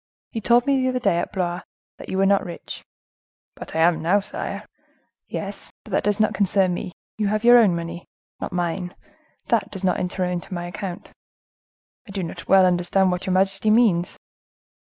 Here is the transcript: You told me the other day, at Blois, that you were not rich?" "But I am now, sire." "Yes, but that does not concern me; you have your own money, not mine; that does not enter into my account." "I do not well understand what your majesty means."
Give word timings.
You 0.31 0.41
told 0.41 0.65
me 0.65 0.81
the 0.81 0.89
other 0.89 0.97
day, 0.99 1.19
at 1.19 1.31
Blois, 1.31 1.61
that 1.99 2.09
you 2.09 2.17
were 2.17 2.25
not 2.25 2.43
rich?" 2.43 2.83
"But 3.55 3.75
I 3.75 3.81
am 3.81 4.01
now, 4.01 4.19
sire." 4.19 4.65
"Yes, 5.27 5.71
but 5.83 5.91
that 5.91 6.03
does 6.03 6.19
not 6.19 6.33
concern 6.33 6.73
me; 6.73 6.91
you 7.19 7.27
have 7.27 7.43
your 7.43 7.59
own 7.59 7.75
money, 7.75 8.07
not 8.39 8.51
mine; 8.51 8.95
that 9.49 9.69
does 9.69 9.83
not 9.83 9.99
enter 9.99 10.25
into 10.25 10.55
my 10.55 10.65
account." 10.65 11.11
"I 12.07 12.11
do 12.13 12.23
not 12.23 12.47
well 12.47 12.65
understand 12.65 13.11
what 13.11 13.27
your 13.27 13.33
majesty 13.33 13.69
means." 13.69 14.17